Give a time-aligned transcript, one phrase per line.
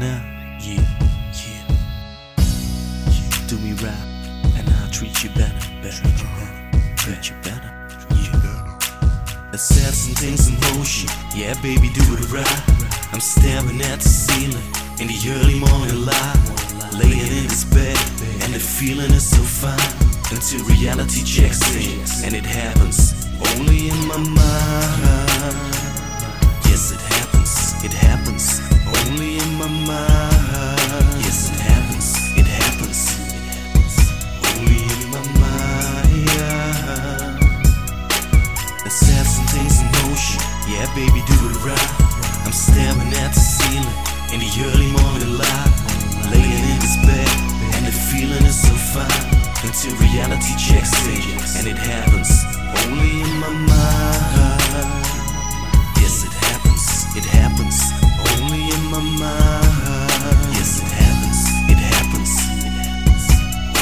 [0.00, 0.22] now.
[0.60, 0.80] Yeah,
[1.36, 1.64] yeah.
[2.36, 3.46] yeah.
[3.46, 4.04] Do me right,
[4.56, 6.02] and I'll treat you better, better,
[6.96, 7.70] treat you better,
[8.08, 8.66] treat you better.
[8.96, 9.50] Yeah.
[9.52, 11.10] Let's set some things in motion.
[11.36, 12.62] Yeah, baby, do it right.
[13.12, 14.64] I'm staring at the ceiling
[15.00, 16.40] in the early morning light,
[16.96, 17.98] laying in this bed,
[18.42, 19.92] and the feeling is so fine
[20.32, 24.49] until reality checks in, and it happens only in my mind.
[44.32, 45.74] In the early morning light,
[46.30, 47.28] laying in this bed,
[47.74, 49.26] and the feeling is so fine
[49.66, 52.30] until reality checks in, and it happens
[52.86, 54.60] only in my mind.
[55.98, 57.16] Yes, it happens.
[57.16, 57.90] It happens
[58.38, 60.54] only in my mind.
[60.54, 61.40] Yes, it happens.
[61.72, 62.32] It happens.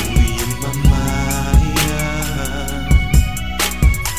[0.00, 1.76] Only in my mind.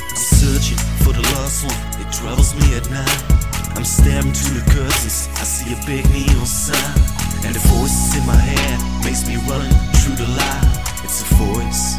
[0.10, 2.02] I'm searching for the lost one.
[2.02, 3.39] It troubles me at night.
[3.80, 5.30] I'm staring through the curtains.
[5.40, 7.00] I see a big neon sign,
[7.46, 10.84] and the voices in my head makes me run through the light.
[11.02, 11.96] It's a voice.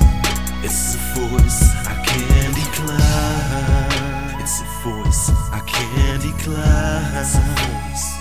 [0.61, 4.41] It's a voice I can't decline.
[4.45, 7.17] It's a voice I can't decline.
[7.17, 8.13] It's a voice.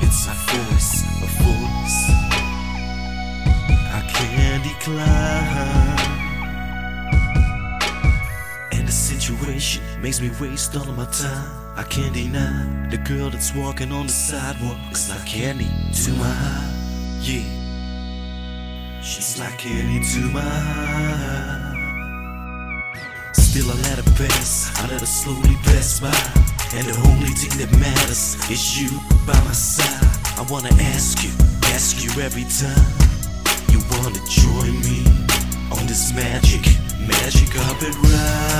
[0.00, 1.04] It's a voice.
[1.20, 2.08] A voice
[3.92, 5.17] I can't decline.
[9.68, 11.50] Situation makes me waste all of my time.
[11.76, 15.68] I can't deny the girl that's walking on the sidewalk is like candy
[16.04, 17.20] to my eye.
[17.20, 17.44] Yeah.
[19.02, 21.74] She's like candy to my eye.
[23.32, 26.20] Still I let her pass, I let her slowly pass by.
[26.76, 28.90] And the only thing that matters is you
[29.26, 30.04] by my side.
[30.38, 31.32] I wanna ask you,
[31.74, 32.92] ask you every time.
[33.72, 35.04] You wanna join me
[35.72, 36.64] on this magic,
[37.08, 38.57] magic carpet ride.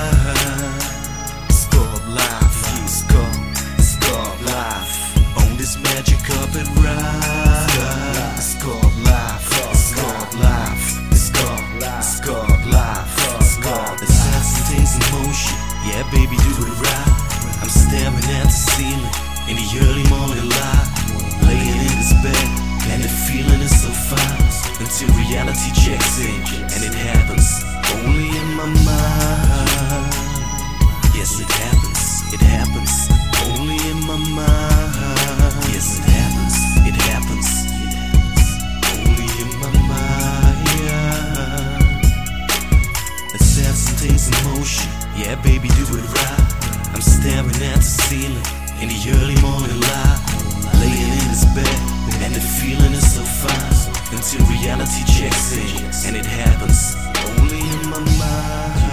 [6.55, 8.39] Magic carpet ride.
[8.39, 14.01] Stop life, stop life, stop, stop life, stop.
[14.01, 15.57] Let's have some things in motion.
[15.87, 17.63] Yeah, baby, do it right.
[17.63, 19.13] I'm staring at the ceiling
[19.49, 20.89] in the early morning light,
[21.43, 22.49] laying in this bed,
[22.93, 24.49] and the feeling is so fine
[24.81, 26.43] until reality checks in,
[45.29, 46.41] Yeah, baby, do it right.
[46.95, 48.41] I'm staring at the ceiling
[48.81, 50.21] in the early morning light,
[50.81, 51.69] laying in this bed,
[52.25, 56.97] and the feeling is so fine until reality checks in, and it happens
[57.29, 58.89] only in my mind.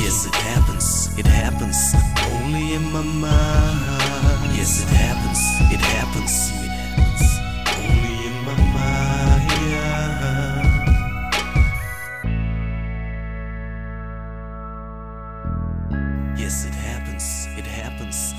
[0.00, 1.12] Yes, it happens.
[1.18, 1.92] It happens
[2.40, 4.56] only in my mind.
[4.56, 5.40] Yes, it happens.
[5.74, 6.69] It happens
[17.20, 17.48] happens.
[17.58, 18.34] It happens.